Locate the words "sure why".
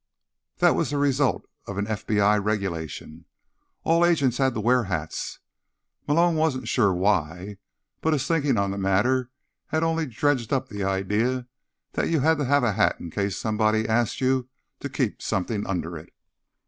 6.67-7.57